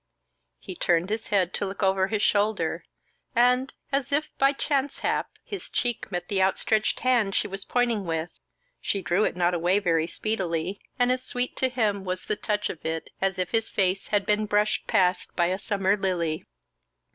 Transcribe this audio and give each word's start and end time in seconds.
He 0.57 0.73
turned 0.73 1.11
his 1.11 1.27
head 1.27 1.53
to 1.53 1.65
look 1.67 1.83
over 1.83 2.07
his 2.07 2.23
shoulder, 2.23 2.83
and, 3.35 3.71
as 3.91 4.11
if 4.11 4.35
by 4.39 4.51
chance 4.51 5.01
hap, 5.01 5.29
his 5.43 5.69
cheek 5.69 6.11
met 6.11 6.27
the 6.27 6.41
outstretched 6.41 7.01
hand 7.01 7.35
she 7.35 7.47
was 7.47 7.65
pointing 7.65 8.05
with: 8.05 8.39
she 8.81 9.03
drew 9.03 9.25
it 9.25 9.35
not 9.35 9.53
away 9.53 9.77
very 9.77 10.07
speedily, 10.07 10.81
and 10.97 11.11
as 11.11 11.21
sweet 11.23 11.55
to 11.57 11.69
him 11.69 12.03
was 12.03 12.25
the 12.25 12.35
touch 12.35 12.67
of 12.71 12.83
it 12.83 13.11
as 13.21 13.37
if 13.37 13.51
his 13.51 13.69
face 13.69 14.07
had 14.07 14.25
been 14.25 14.47
brushed 14.47 14.87
past 14.87 15.35
by 15.35 15.45
a 15.53 15.59
summer 15.59 15.95
lily. 15.95 16.45